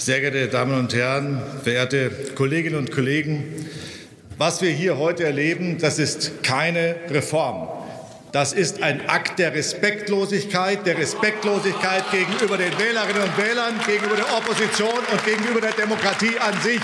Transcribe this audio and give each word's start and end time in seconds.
Sehr 0.00 0.20
geehrte 0.20 0.46
Damen 0.46 0.78
und 0.78 0.94
Herren, 0.94 1.42
verehrte 1.64 2.10
Kolleginnen 2.36 2.78
und 2.78 2.92
Kollegen, 2.92 3.66
was 4.36 4.62
wir 4.62 4.70
hier 4.70 4.96
heute 4.96 5.24
erleben, 5.24 5.78
das 5.78 5.98
ist 5.98 6.44
keine 6.44 6.94
Reform. 7.10 7.68
Das 8.30 8.52
ist 8.52 8.80
ein 8.80 9.08
Akt 9.08 9.40
der 9.40 9.52
Respektlosigkeit, 9.52 10.86
der 10.86 10.98
Respektlosigkeit 10.98 12.04
gegenüber 12.12 12.56
den 12.56 12.78
Wählerinnen 12.78 13.22
und 13.22 13.36
Wählern, 13.38 13.74
gegenüber 13.88 14.14
der 14.14 14.36
Opposition 14.36 15.00
und 15.10 15.24
gegenüber 15.24 15.60
der 15.60 15.72
Demokratie 15.72 16.38
an 16.38 16.54
sich. 16.62 16.80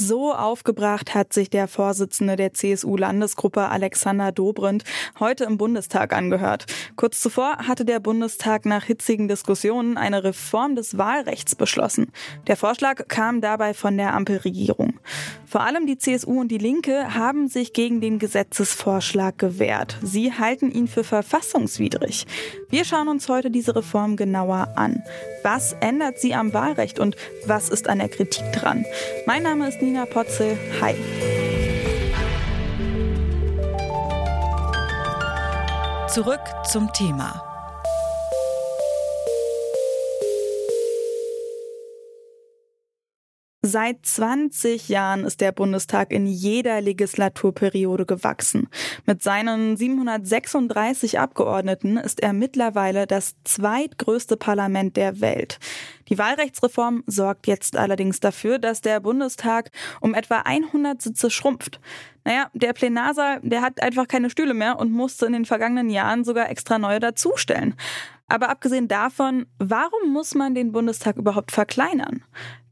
So 0.00 0.32
aufgebracht 0.32 1.12
hat 1.16 1.32
sich 1.32 1.50
der 1.50 1.66
Vorsitzende 1.66 2.36
der 2.36 2.54
CSU-Landesgruppe 2.54 3.68
Alexander 3.68 4.30
Dobrindt 4.30 4.84
heute 5.18 5.42
im 5.42 5.58
Bundestag 5.58 6.12
angehört. 6.12 6.66
Kurz 6.94 7.18
zuvor 7.18 7.66
hatte 7.66 7.84
der 7.84 7.98
Bundestag 7.98 8.64
nach 8.64 8.84
hitzigen 8.84 9.26
Diskussionen 9.26 9.96
eine 9.96 10.22
Reform 10.22 10.76
des 10.76 10.98
Wahlrechts 10.98 11.56
beschlossen. 11.56 12.12
Der 12.46 12.56
Vorschlag 12.56 13.08
kam 13.08 13.40
dabei 13.40 13.74
von 13.74 13.96
der 13.96 14.14
Ampelregierung. 14.14 15.00
Vor 15.46 15.62
allem 15.62 15.88
die 15.88 15.98
CSU 15.98 16.42
und 16.42 16.48
die 16.52 16.58
Linke 16.58 17.16
haben 17.16 17.48
sich 17.48 17.72
gegen 17.72 18.00
den 18.00 18.20
Gesetzesvorschlag 18.20 19.36
gewehrt. 19.36 19.98
Sie 20.04 20.32
halten 20.32 20.70
ihn 20.70 20.86
für 20.86 21.02
verfassungswidrig. 21.02 22.24
Wir 22.70 22.84
schauen 22.84 23.08
uns 23.08 23.28
heute 23.28 23.50
diese 23.50 23.74
Reform 23.74 24.14
genauer 24.14 24.74
an. 24.76 25.02
Was 25.42 25.72
ändert 25.80 26.20
sie 26.20 26.34
am 26.34 26.52
Wahlrecht 26.52 27.00
und 27.00 27.16
was 27.46 27.68
ist 27.68 27.88
an 27.88 27.98
der 27.98 28.08
Kritik 28.08 28.44
dran? 28.52 28.84
Mein 29.26 29.42
Name 29.42 29.68
ist 29.68 29.80
Nina 29.88 30.04
Potzel. 30.04 30.58
Hi. 30.82 30.94
Zurück 36.08 36.40
zum 36.70 36.92
Thema. 36.92 37.47
Seit 43.70 43.98
20 44.06 44.88
Jahren 44.88 45.24
ist 45.24 45.42
der 45.42 45.52
Bundestag 45.52 46.10
in 46.10 46.24
jeder 46.24 46.80
Legislaturperiode 46.80 48.06
gewachsen. 48.06 48.70
Mit 49.04 49.22
seinen 49.22 49.76
736 49.76 51.18
Abgeordneten 51.18 51.98
ist 51.98 52.22
er 52.22 52.32
mittlerweile 52.32 53.06
das 53.06 53.34
zweitgrößte 53.44 54.38
Parlament 54.38 54.96
der 54.96 55.20
Welt. 55.20 55.58
Die 56.08 56.16
Wahlrechtsreform 56.16 57.04
sorgt 57.06 57.46
jetzt 57.46 57.76
allerdings 57.76 58.20
dafür, 58.20 58.58
dass 58.58 58.80
der 58.80 59.00
Bundestag 59.00 59.70
um 60.00 60.14
etwa 60.14 60.38
100 60.46 61.02
Sitze 61.02 61.28
schrumpft. 61.28 61.78
Naja, 62.24 62.48
der 62.54 62.72
Plenarsaal, 62.72 63.40
der 63.42 63.60
hat 63.60 63.82
einfach 63.82 64.08
keine 64.08 64.30
Stühle 64.30 64.54
mehr 64.54 64.78
und 64.78 64.92
musste 64.92 65.26
in 65.26 65.34
den 65.34 65.44
vergangenen 65.44 65.90
Jahren 65.90 66.24
sogar 66.24 66.48
extra 66.48 66.78
neue 66.78 67.00
dazustellen. 67.00 67.74
Aber 68.28 68.48
abgesehen 68.48 68.88
davon, 68.88 69.46
warum 69.58 70.10
muss 70.10 70.34
man 70.34 70.54
den 70.54 70.72
Bundestag 70.72 71.16
überhaupt 71.16 71.50
verkleinern? 71.50 72.22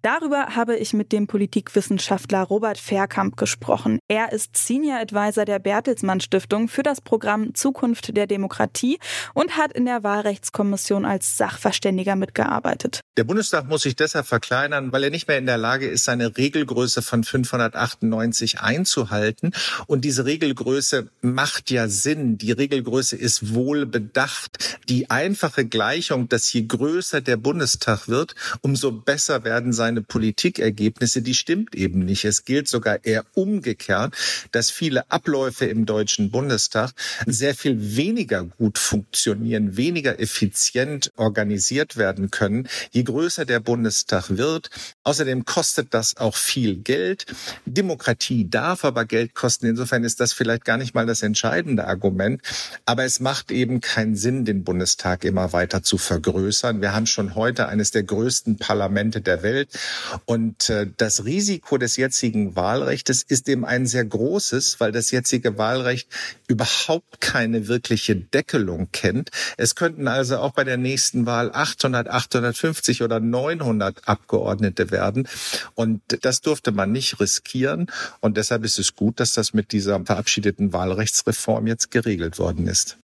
Darüber 0.02 0.55
habe 0.55 0.77
ich 0.77 0.92
mit 0.92 1.12
dem 1.12 1.27
Politikwissenschaftler 1.27 2.42
Robert 2.42 2.78
Verkamp 2.78 3.36
gesprochen. 3.36 3.98
Er 4.08 4.33
ist 4.33 4.56
Senior 4.56 4.98
Advisor 4.98 5.44
der 5.44 5.58
Bertelsmann 5.58 6.20
Stiftung 6.20 6.69
für 6.69 6.83
das 6.83 7.00
Programm 7.00 7.55
Zukunft 7.55 8.16
der 8.16 8.27
Demokratie 8.27 8.98
und 9.34 9.56
hat 9.56 9.72
in 9.72 9.84
der 9.84 10.03
Wahlrechtskommission 10.03 11.05
als 11.05 11.36
Sachverständiger 11.36 12.16
mitgearbeitet. 12.16 13.00
Der 13.16 13.25
Bundestag 13.25 13.66
muss 13.66 13.83
sich 13.83 13.97
deshalb 13.97 14.27
verkleinern, 14.27 14.92
weil 14.92 15.05
er 15.05 15.11
nicht 15.11 15.27
mehr 15.27 15.38
in 15.38 15.47
der 15.47 15.58
Lage 15.58 15.88
ist, 15.88 16.05
seine 16.05 16.36
Regelgröße 16.36 17.03
von 17.03 17.25
598 17.25 18.60
einzuhalten. 18.60 19.53
Und 19.86 20.05
diese 20.05 20.25
Regelgröße 20.25 21.08
macht 21.22 21.70
ja 21.70 21.88
Sinn. 21.88 22.38
Die 22.38 22.53
Regelgröße 22.53 23.16
ist 23.16 23.55
wohl 23.55 23.86
bedacht. 23.86 24.78
Die 24.88 25.10
einfache 25.10 25.64
Gleichung, 25.64 26.28
dass 26.28 26.53
je 26.53 26.62
größer 26.62 27.20
der 27.20 27.36
Bundestag 27.36 28.08
wird, 28.08 28.34
umso 28.60 28.92
besser 28.92 29.44
werden 29.44 29.72
seine 29.72 29.95
seine 29.97 30.02
Politikergebnisse, 30.02 31.22
die 31.22 31.34
stimmt 31.34 31.75
eben 31.75 32.00
nicht. 32.00 32.25
Es 32.27 32.44
gilt 32.44 32.69
sogar 32.69 33.05
eher 33.05 33.25
umgekehrt, 33.34 34.14
dass 34.53 34.70
viele 34.70 35.11
Abläufe 35.11 35.64
im 35.64 35.86
Deutschen 35.86 36.30
Bundestag 36.30 36.92
sehr 37.25 37.54
viel 37.54 37.97
weniger 37.97 38.44
gut 38.44 38.78
funktionieren, 38.78 39.76
weniger 39.76 40.21
effizient 40.21 41.12
organisiert 41.16 41.97
werden 41.97 42.31
können, 42.31 42.69
je 42.91 43.04
größer 43.04 43.47
der 43.47 43.60
Bundestag 43.60 44.37
wird. 44.37 44.69
Außerdem 45.06 45.44
kostet 45.44 45.94
das 45.94 46.17
auch 46.17 46.34
viel 46.34 46.78
Geld. 46.78 47.27
Demokratie 47.65 48.50
darf 48.50 48.84
aber 48.84 49.05
Geld 49.05 49.37
kosten. 49.37 49.67
Insofern 49.67 50.03
ist 50.03 50.19
das 50.19 50.33
vielleicht 50.33 50.65
gar 50.65 50.78
nicht 50.78 50.97
mal 50.97 51.06
das 51.06 51.22
entscheidende 51.22 51.87
Argument. 51.87 52.43
Aber 52.87 53.05
es 53.05 53.21
macht 53.21 53.53
eben 53.53 53.81
keinen 53.81 54.16
Sinn, 54.16 54.45
den 54.45 54.65
Bundestag 54.65 55.25
immer 55.25 55.53
weiter 55.53 55.84
zu 55.84 55.97
vergrößern. 55.97 56.81
Wir 56.81 56.93
haben 56.93 57.06
schon 57.06 57.37
heute 57.37 57.69
eines 57.69 57.93
der 57.93 58.03
größten 58.03 58.56
Parlamente 58.56 59.21
der 59.21 59.45
Welt. 59.45 59.78
Und 60.25 60.71
äh, 60.71 60.89
das 60.97 61.25
Risiko 61.25 61.78
des 61.78 61.97
jetzigen 61.97 62.56
Wahlrechts 62.56 63.22
ist 63.28 63.49
eben 63.49 63.65
ein 63.65 63.87
sehr 63.87 64.05
großes, 64.05 64.81
weil 64.81 64.91
das 64.91 65.12
jetzige 65.12 65.56
Wahlrecht 65.56 66.09
überhaupt 66.49 67.21
keine 67.21 67.69
wirkliche 67.69 68.16
Deckelung 68.16 68.89
kennt. 68.91 69.31
Es 69.56 69.77
könnten 69.77 70.09
also 70.09 70.39
auch 70.39 70.50
bei 70.50 70.65
der 70.65 70.78
nächsten 70.78 71.27
Wahl 71.27 71.53
800, 71.53 72.09
850 72.09 73.05
oder 73.05 73.21
900 73.21 74.09
Abgeordnete 74.09 74.91
werden. 74.91 74.96
Und 75.75 76.01
das 76.23 76.41
durfte 76.41 76.73
man 76.73 76.93
nicht 76.93 77.21
riskieren. 77.21 77.91
Und 78.21 78.37
deshalb 78.37 78.65
ist 78.65 78.79
es 78.79 78.95
gut, 78.95 79.21
dass 79.21 79.34
das 79.34 79.55
mit 79.55 79.73
dieser 79.73 80.05
verabschiedeten 80.05 80.73
Wahlrechtsreform 80.73 81.67
jetzt 81.67 81.91
geregelt 81.91 82.39
worden 82.39 82.67
ist. 82.67 82.99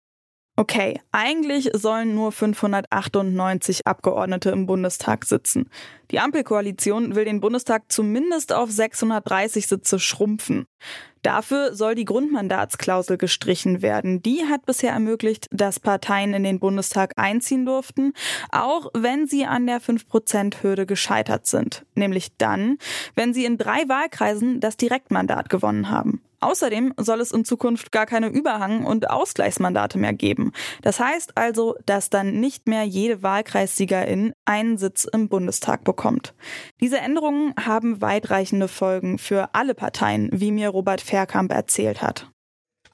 Okay, 0.58 1.00
eigentlich 1.12 1.70
sollen 1.74 2.14
nur 2.14 2.32
598 2.34 3.88
Abgeordnete 3.88 4.52
im 4.52 4.66
Bundestag 4.66 5.26
sitzen. 5.26 5.70
Die 6.12 6.20
Ampelkoalition 6.20 7.16
will 7.16 7.24
den 7.24 7.40
Bundestag 7.40 7.84
zumindest 7.90 8.52
auf 8.52 8.70
630 8.70 9.66
Sitze 9.66 9.98
schrumpfen. 9.98 10.66
Dafür 11.22 11.76
soll 11.76 11.96
die 11.96 12.06
Grundmandatsklausel 12.06 13.18
gestrichen 13.18 13.82
werden. 13.82 14.24
Die 14.24 14.46
hat 14.50 14.66
bisher 14.66 14.92
ermöglicht, 14.92 15.48
dass 15.52 15.80
Parteien 15.80 16.34
in 16.34 16.44
den 16.44 16.60
Bundestag 16.60 17.14
einziehen 17.18 17.66
durften, 17.66 18.14
auch 18.52 18.90
wenn 18.94 19.28
sie 19.28 19.46
an 19.46 19.68
der 19.68 19.82
5%-Hürde 19.82 20.86
gescheitert 20.86 21.46
sind. 21.46 21.86
Nämlich 21.96 22.36
dann, 22.38 22.78
wenn 23.16 23.34
sie 23.34 23.46
in 23.46 23.58
drei 23.58 23.88
Wahlkreisen 23.88 24.60
das 24.60 24.78
Direktmandat 24.78 25.50
gewonnen 25.50 25.90
haben. 25.90 26.22
Außerdem 26.42 26.94
soll 26.98 27.22
es 27.22 27.32
in 27.32 27.46
Zukunft 27.46 27.92
gar 27.92 28.06
keine 28.06 28.28
Überhang- 28.28 28.86
und 28.86 29.10
Ausgleichsmandate 29.10 29.98
mehr 29.98 30.14
geben. 30.14 30.52
Das 30.82 31.00
heißt 31.00 31.38
also, 31.38 31.76
dass 31.86 32.10
dann 32.10 32.40
nicht 32.40 32.68
mehr 32.68 32.84
jede 32.84 33.24
Wahlkreissiegerin 33.24 34.34
einen 34.46 34.78
Sitz 34.78 35.06
im 35.06 35.30
Bundestag 35.30 35.84
bekommt. 35.84 36.34
Diese 36.82 36.98
Änderungen 36.98 37.54
haben 37.64 38.02
weitreichende 38.02 38.68
Folgen 38.68 39.18
für 39.18 39.54
alle 39.54 39.76
Parteien, 39.76 40.30
wie 40.34 40.52
mir 40.52 40.70
Robert 40.70 41.02
Verkamp 41.02 41.54
erzählt 41.54 42.02
hat 42.02 42.32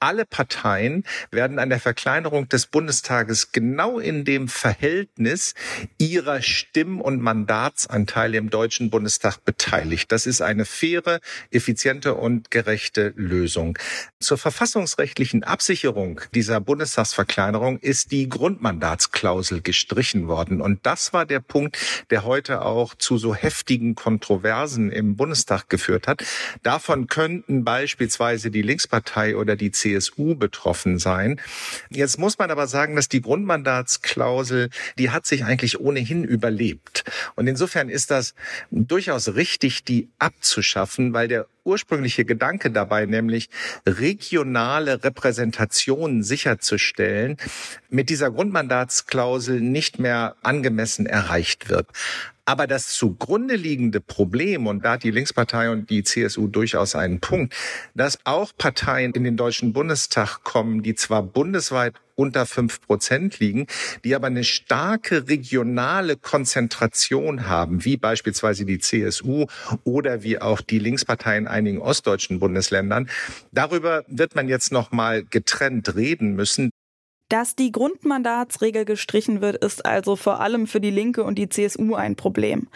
alle 0.00 0.24
Parteien 0.24 1.04
werden 1.30 1.58
an 1.58 1.70
der 1.70 1.80
Verkleinerung 1.80 2.48
des 2.48 2.66
Bundestages 2.66 3.52
genau 3.52 3.98
in 3.98 4.24
dem 4.24 4.48
Verhältnis 4.48 5.54
ihrer 5.98 6.42
Stimm- 6.42 7.00
und 7.00 7.20
Mandatsanteile 7.20 8.38
im 8.38 8.50
Deutschen 8.50 8.90
Bundestag 8.90 9.44
beteiligt. 9.44 10.12
Das 10.12 10.26
ist 10.26 10.40
eine 10.40 10.64
faire, 10.64 11.20
effiziente 11.50 12.14
und 12.14 12.50
gerechte 12.50 13.12
Lösung. 13.16 13.78
Zur 14.20 14.38
verfassungsrechtlichen 14.38 15.42
Absicherung 15.42 16.20
dieser 16.34 16.60
Bundestagsverkleinerung 16.60 17.78
ist 17.78 18.12
die 18.12 18.28
Grundmandatsklausel 18.28 19.62
gestrichen 19.62 20.28
worden. 20.28 20.60
Und 20.60 20.86
das 20.86 21.12
war 21.12 21.26
der 21.26 21.40
Punkt, 21.40 21.76
der 22.10 22.24
heute 22.24 22.62
auch 22.62 22.94
zu 22.94 23.18
so 23.18 23.34
heftigen 23.34 23.94
Kontroversen 23.94 24.92
im 24.92 25.16
Bundestag 25.16 25.68
geführt 25.68 26.06
hat. 26.06 26.24
Davon 26.62 27.08
könnten 27.08 27.64
beispielsweise 27.64 28.50
die 28.50 28.62
Linkspartei 28.62 29.36
oder 29.36 29.56
die 29.56 29.72
CDU 29.72 29.87
CSU 29.88 30.34
betroffen 30.34 30.98
sein. 30.98 31.40
Jetzt 31.90 32.18
muss 32.18 32.38
man 32.38 32.50
aber 32.50 32.66
sagen, 32.66 32.96
dass 32.96 33.08
die 33.08 33.22
Grundmandatsklausel, 33.22 34.70
die 34.98 35.10
hat 35.10 35.26
sich 35.26 35.44
eigentlich 35.44 35.80
ohnehin 35.80 36.24
überlebt. 36.24 37.04
Und 37.36 37.46
insofern 37.46 37.88
ist 37.88 38.10
das 38.10 38.34
durchaus 38.70 39.34
richtig, 39.34 39.84
die 39.84 40.08
abzuschaffen, 40.18 41.12
weil 41.12 41.28
der 41.28 41.46
ursprüngliche 41.68 42.24
Gedanke 42.24 42.70
dabei, 42.70 43.06
nämlich 43.06 43.48
regionale 43.86 45.04
Repräsentationen 45.04 46.22
sicherzustellen, 46.24 47.36
mit 47.90 48.10
dieser 48.10 48.30
Grundmandatsklausel 48.30 49.60
nicht 49.60 49.98
mehr 49.98 50.34
angemessen 50.42 51.06
erreicht 51.06 51.68
wird. 51.68 51.86
Aber 52.48 52.66
das 52.66 52.88
zugrunde 52.88 53.56
liegende 53.56 54.00
Problem, 54.00 54.66
und 54.66 54.82
da 54.82 54.92
hat 54.92 55.02
die 55.02 55.10
Linkspartei 55.10 55.70
und 55.70 55.90
die 55.90 56.02
CSU 56.02 56.48
durchaus 56.48 56.94
einen 56.94 57.20
Punkt, 57.20 57.54
dass 57.94 58.18
auch 58.24 58.52
Parteien 58.56 59.12
in 59.12 59.22
den 59.22 59.36
Deutschen 59.36 59.74
Bundestag 59.74 60.44
kommen, 60.44 60.82
die 60.82 60.94
zwar 60.94 61.22
bundesweit 61.22 61.94
unter 62.18 62.46
fünf 62.46 62.80
Prozent 62.80 63.38
liegen, 63.38 63.66
die 64.04 64.14
aber 64.14 64.26
eine 64.26 64.42
starke 64.42 65.28
regionale 65.28 66.16
Konzentration 66.16 67.46
haben, 67.46 67.84
wie 67.84 67.96
beispielsweise 67.96 68.64
die 68.64 68.80
CSU 68.80 69.46
oder 69.84 70.22
wie 70.24 70.40
auch 70.40 70.60
die 70.60 70.80
Linkspartei 70.80 71.38
in 71.38 71.46
einigen 71.46 71.78
ostdeutschen 71.78 72.40
Bundesländern. 72.40 73.08
Darüber 73.52 74.04
wird 74.08 74.34
man 74.34 74.48
jetzt 74.48 74.72
noch 74.72 74.90
mal 74.90 75.24
getrennt 75.24 75.94
reden 75.94 76.34
müssen. 76.34 76.70
Dass 77.28 77.54
die 77.54 77.72
Grundmandatsregel 77.72 78.86
gestrichen 78.86 79.42
wird, 79.42 79.62
ist 79.62 79.84
also 79.84 80.16
vor 80.16 80.40
allem 80.40 80.66
für 80.66 80.80
die 80.80 80.90
Linke 80.90 81.24
und 81.24 81.36
die 81.36 81.50
CSU 81.50 81.94
ein 81.94 82.16
Problem. 82.16 82.68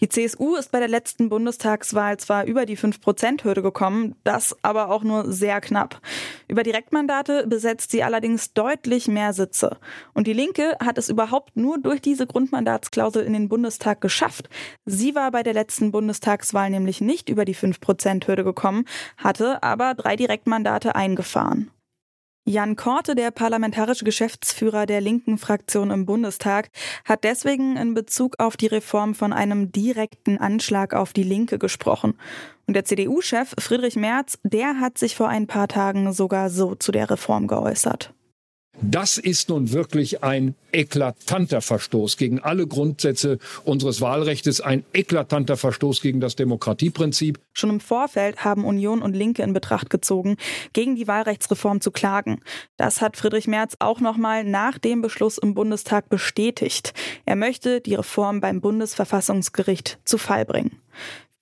Die 0.00 0.08
CSU 0.08 0.54
ist 0.54 0.70
bei 0.70 0.78
der 0.78 0.86
letzten 0.86 1.28
Bundestagswahl 1.28 2.16
zwar 2.18 2.44
über 2.44 2.66
die 2.66 2.78
5-Prozent-Hürde 2.78 3.62
gekommen, 3.62 4.14
das 4.22 4.56
aber 4.62 4.90
auch 4.90 5.02
nur 5.02 5.32
sehr 5.32 5.60
knapp. 5.60 6.00
Über 6.46 6.62
Direktmandate 6.62 7.48
besetzt 7.48 7.90
sie 7.90 8.04
allerdings 8.04 8.52
deutlich 8.52 9.08
mehr 9.08 9.32
Sitze. 9.32 9.76
Und 10.14 10.28
die 10.28 10.34
Linke 10.34 10.76
hat 10.78 10.98
es 10.98 11.08
überhaupt 11.08 11.56
nur 11.56 11.78
durch 11.78 12.00
diese 12.00 12.28
Grundmandatsklausel 12.28 13.24
in 13.24 13.32
den 13.32 13.48
Bundestag 13.48 14.00
geschafft. 14.00 14.48
Sie 14.84 15.16
war 15.16 15.32
bei 15.32 15.42
der 15.42 15.54
letzten 15.54 15.90
Bundestagswahl 15.90 16.70
nämlich 16.70 17.00
nicht 17.00 17.28
über 17.28 17.44
die 17.44 17.56
5-Prozent-Hürde 17.56 18.44
gekommen, 18.44 18.84
hatte 19.16 19.64
aber 19.64 19.94
drei 19.94 20.14
Direktmandate 20.14 20.94
eingefahren. 20.94 21.72
Jan 22.48 22.76
Korte, 22.76 23.16
der 23.16 23.32
parlamentarische 23.32 24.04
Geschäftsführer 24.04 24.86
der 24.86 25.00
linken 25.00 25.36
Fraktion 25.36 25.90
im 25.90 26.06
Bundestag, 26.06 26.70
hat 27.04 27.24
deswegen 27.24 27.76
in 27.76 27.92
Bezug 27.92 28.38
auf 28.38 28.56
die 28.56 28.68
Reform 28.68 29.16
von 29.16 29.32
einem 29.32 29.72
direkten 29.72 30.38
Anschlag 30.38 30.94
auf 30.94 31.12
die 31.12 31.24
Linke 31.24 31.58
gesprochen. 31.58 32.14
Und 32.68 32.74
der 32.74 32.84
CDU-Chef 32.84 33.52
Friedrich 33.58 33.96
Merz, 33.96 34.38
der 34.44 34.78
hat 34.78 34.96
sich 34.96 35.16
vor 35.16 35.28
ein 35.28 35.48
paar 35.48 35.66
Tagen 35.66 36.12
sogar 36.12 36.48
so 36.48 36.76
zu 36.76 36.92
der 36.92 37.10
Reform 37.10 37.48
geäußert. 37.48 38.14
Das 38.88 39.18
ist 39.18 39.48
nun 39.48 39.72
wirklich 39.72 40.22
ein 40.22 40.54
eklatanter 40.70 41.60
Verstoß 41.60 42.16
gegen 42.16 42.38
alle 42.38 42.68
Grundsätze 42.68 43.38
unseres 43.64 44.00
Wahlrechts, 44.00 44.60
ein 44.60 44.84
eklatanter 44.92 45.56
Verstoß 45.56 46.00
gegen 46.00 46.20
das 46.20 46.36
Demokratieprinzip. 46.36 47.40
Schon 47.52 47.70
im 47.70 47.80
Vorfeld 47.80 48.44
haben 48.44 48.64
Union 48.64 49.02
und 49.02 49.14
Linke 49.14 49.42
in 49.42 49.52
Betracht 49.52 49.90
gezogen, 49.90 50.36
gegen 50.72 50.94
die 50.94 51.08
Wahlrechtsreform 51.08 51.80
zu 51.80 51.90
klagen. 51.90 52.40
Das 52.76 53.00
hat 53.00 53.16
Friedrich 53.16 53.48
Merz 53.48 53.74
auch 53.80 53.98
nochmal 53.98 54.44
nach 54.44 54.78
dem 54.78 55.02
Beschluss 55.02 55.36
im 55.36 55.54
Bundestag 55.54 56.08
bestätigt. 56.08 56.94
Er 57.24 57.34
möchte 57.34 57.80
die 57.80 57.96
Reform 57.96 58.40
beim 58.40 58.60
Bundesverfassungsgericht 58.60 59.98
zu 60.04 60.16
Fall 60.16 60.44
bringen. 60.44 60.80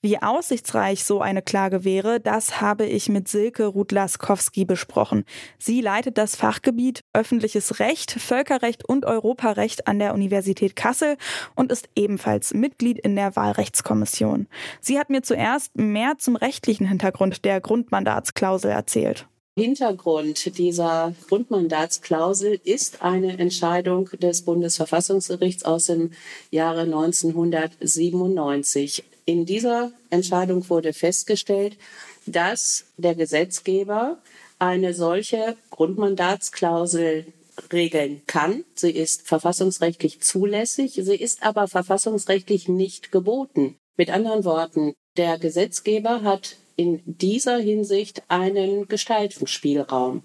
Wie 0.04 0.22
aussichtsreich 0.22 1.02
so 1.02 1.22
eine 1.22 1.40
Klage 1.40 1.82
wäre, 1.82 2.20
das 2.20 2.60
habe 2.60 2.84
ich 2.84 3.08
mit 3.08 3.26
Silke 3.26 3.64
Ruth-Laskowski 3.64 4.66
besprochen. 4.66 5.24
Sie 5.58 5.80
leitet 5.80 6.18
das 6.18 6.36
Fachgebiet 6.36 7.02
öffentliches 7.14 7.78
Recht, 7.78 8.10
Völkerrecht 8.10 8.86
und 8.86 9.06
Europarecht 9.06 9.86
an 9.86 9.98
der 9.98 10.12
Universität 10.12 10.76
Kassel 10.76 11.16
und 11.54 11.72
ist 11.72 11.88
ebenfalls 11.96 12.52
Mitglied 12.52 12.98
in 12.98 13.16
der 13.16 13.34
Wahlrechtskommission. 13.34 14.46
Sie 14.78 14.98
hat 14.98 15.08
mir 15.08 15.22
zuerst 15.22 15.74
mehr 15.74 16.18
zum 16.18 16.36
rechtlichen 16.36 16.86
Hintergrund 16.86 17.46
der 17.46 17.62
Grundmandatsklausel 17.62 18.72
erzählt. 18.72 19.26
Hintergrund 19.56 20.58
dieser 20.58 21.14
Grundmandatsklausel 21.28 22.60
ist 22.62 23.02
eine 23.02 23.38
Entscheidung 23.38 24.10
des 24.20 24.42
Bundesverfassungsgerichts 24.42 25.64
aus 25.64 25.86
dem 25.86 26.10
Jahre 26.50 26.82
1997. 26.82 29.02
In 29.26 29.46
dieser 29.46 29.92
Entscheidung 30.10 30.68
wurde 30.68 30.92
festgestellt, 30.92 31.78
dass 32.26 32.86
der 32.96 33.14
Gesetzgeber 33.14 34.18
eine 34.58 34.94
solche 34.94 35.56
Grundmandatsklausel 35.70 37.26
regeln 37.72 38.22
kann. 38.26 38.64
Sie 38.74 38.90
ist 38.90 39.26
verfassungsrechtlich 39.26 40.20
zulässig, 40.20 40.92
sie 40.94 41.16
ist 41.16 41.42
aber 41.42 41.68
verfassungsrechtlich 41.68 42.68
nicht 42.68 43.12
geboten. 43.12 43.76
Mit 43.96 44.10
anderen 44.10 44.44
Worten, 44.44 44.94
der 45.16 45.38
Gesetzgeber 45.38 46.22
hat 46.22 46.56
in 46.76 47.00
dieser 47.06 47.58
Hinsicht 47.58 48.22
einen 48.28 48.88
Gestaltungsspielraum. 48.88 50.22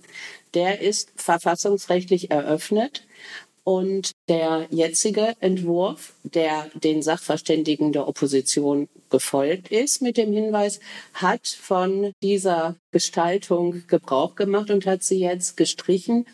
Der 0.56 0.81
ist 0.81 1.12
verfassungsrechtlich 1.16 2.31
eröffnet 2.31 3.06
und 3.63 4.12
der 4.30 4.68
jetzige 4.70 5.36
Entwurf, 5.40 6.14
der 6.24 6.70
den 6.76 7.02
Sachverständigen 7.02 7.92
der 7.92 8.08
Opposition 8.08 8.88
gefolgt 9.10 9.72
ist, 9.72 10.02
mit 10.02 10.18
dem 10.18 10.31
Hinweis, 10.31 10.80
hat 11.14 11.48
von 11.48 12.14
dieser 12.22 12.76
Gestaltung 12.92 13.84
Gebrauch 13.88 14.36
gemacht 14.36 14.70
und 14.70 14.86
hat 14.86 15.04
sie 15.04 15.20
jetzt 15.20 15.58
gestrichen, 15.58 16.26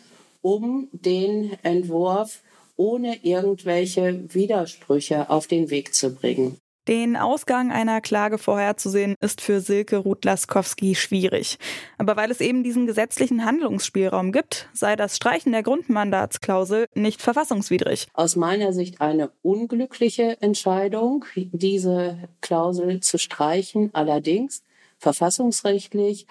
um 0.42 0.88
den 0.92 1.56
Entwurf 1.62 2.42
ohne 2.76 3.24
irgendwelche 3.24 4.22
Widersprüche 4.34 5.30
auf 5.30 5.46
den 5.46 5.70
Weg 5.70 5.94
zu 5.94 6.14
bringen. 6.14 6.58
Den 6.88 7.16
Ausgang 7.16 7.72
einer 7.72 8.00
Klage 8.00 8.38
vorherzusehen, 8.38 9.16
ist 9.20 9.40
für 9.40 9.60
Silke 9.60 9.96
Ruth-Laskowski 9.96 10.94
schwierig. 10.94 11.58
Aber 11.98 12.16
weil 12.16 12.30
es 12.30 12.40
eben 12.40 12.62
diesen 12.62 12.86
gesetzlichen 12.86 13.44
Handlungsspielraum 13.44 14.30
gibt, 14.30 14.68
sei 14.72 14.94
das 14.94 15.16
Streichen 15.16 15.52
der 15.52 15.64
Grundmandatsklausel 15.64 16.86
nicht 16.94 17.22
verfassungswidrig. 17.22 18.06
Aus 18.14 18.36
meiner 18.36 18.72
Sicht 18.72 19.00
eine 19.00 19.30
unglückliche 19.42 20.40
Entscheidung, 20.40 21.24
diese 21.34 22.18
Klausel 22.40 23.00
zu 23.00 23.18
streichen. 23.18 23.90
Allerdings 23.92 24.62
verfassungsrechtlich 24.98 26.26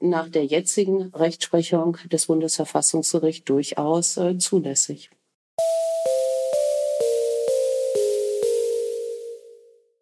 nach 0.00 0.28
der 0.28 0.44
jetzigen 0.44 1.10
Rechtsprechung 1.14 1.98
des 2.10 2.26
Bundesverfassungsgerichts 2.26 3.44
durchaus 3.44 4.16
äh, 4.16 4.38
zulässig. 4.38 5.10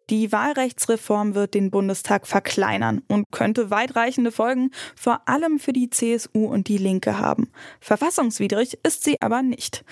Die 0.09 0.31
Wahlrechtsreform 0.31 1.35
wird 1.35 1.53
den 1.53 1.69
Bundestag 1.69 2.27
verkleinern 2.27 3.01
und 3.09 3.25
könnte 3.31 3.69
weitreichende 3.69 4.31
Folgen 4.31 4.71
vor 4.95 5.27
allem 5.27 5.59
für 5.59 5.73
die 5.73 5.89
CSU 5.89 6.45
und 6.45 6.69
die 6.69 6.77
Linke 6.77 7.19
haben. 7.19 7.51
Verfassungswidrig 7.81 8.79
ist 8.83 9.03
sie 9.03 9.21
aber 9.21 9.41
nicht. 9.41 9.83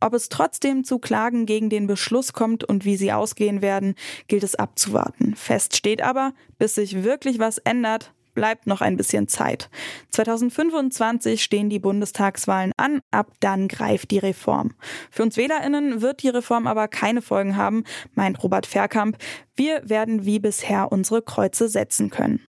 Ob 0.00 0.14
es 0.14 0.28
trotzdem 0.28 0.84
zu 0.84 0.98
Klagen 0.98 1.44
gegen 1.44 1.70
den 1.70 1.86
Beschluss 1.86 2.32
kommt 2.32 2.64
und 2.64 2.84
wie 2.84 2.96
sie 2.96 3.12
ausgehen 3.12 3.60
werden, 3.60 3.94
gilt 4.28 4.44
es 4.44 4.54
abzuwarten. 4.54 5.34
Fest 5.34 5.76
steht 5.76 6.02
aber, 6.02 6.32
bis 6.56 6.76
sich 6.76 7.02
wirklich 7.02 7.38
was 7.38 7.58
ändert, 7.58 8.14
bleibt 8.38 8.68
noch 8.68 8.82
ein 8.82 8.96
bisschen 8.96 9.26
Zeit. 9.26 9.68
2025 10.10 11.42
stehen 11.42 11.68
die 11.70 11.80
Bundestagswahlen 11.80 12.70
an, 12.76 13.00
ab 13.10 13.32
dann 13.40 13.66
greift 13.66 14.12
die 14.12 14.18
Reform. 14.18 14.74
Für 15.10 15.24
uns 15.24 15.36
Wählerinnen 15.36 16.02
wird 16.02 16.22
die 16.22 16.28
Reform 16.28 16.68
aber 16.68 16.86
keine 16.86 17.20
Folgen 17.20 17.56
haben, 17.56 17.82
meint 18.14 18.40
Robert 18.44 18.66
Verkamp. 18.66 19.18
Wir 19.56 19.82
werden 19.82 20.24
wie 20.24 20.38
bisher 20.38 20.92
unsere 20.92 21.20
Kreuze 21.20 21.68
setzen 21.68 22.10
können. 22.10 22.44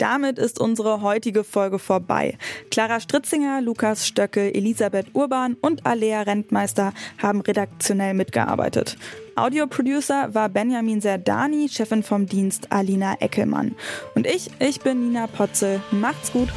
Damit 0.00 0.38
ist 0.38 0.58
unsere 0.58 1.02
heutige 1.02 1.44
Folge 1.44 1.78
vorbei. 1.78 2.38
Clara 2.70 3.00
Stritzinger, 3.00 3.60
Lukas 3.60 4.06
Stöcke, 4.06 4.54
Elisabeth 4.54 5.08
Urban 5.12 5.58
und 5.60 5.84
Alea 5.84 6.22
Rentmeister 6.22 6.94
haben 7.18 7.42
redaktionell 7.42 8.14
mitgearbeitet. 8.14 8.96
Audioproducer 9.36 10.34
war 10.34 10.48
Benjamin 10.48 11.02
Serdani, 11.02 11.68
Chefin 11.68 12.02
vom 12.02 12.24
Dienst 12.24 12.72
Alina 12.72 13.16
Eckelmann. 13.20 13.74
Und 14.14 14.26
ich, 14.26 14.50
ich 14.58 14.80
bin 14.80 15.08
Nina 15.08 15.26
Potze. 15.26 15.82
Macht's 15.90 16.32
gut. 16.32 16.48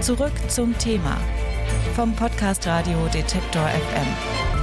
Zurück 0.00 0.32
zum 0.48 0.76
Thema 0.78 1.18
vom 1.94 2.16
Podcast 2.16 2.66
Radio 2.66 2.98
Detektor 3.12 3.62
FM. 3.68 4.53